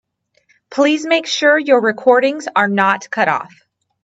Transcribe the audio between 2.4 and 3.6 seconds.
are not cut off.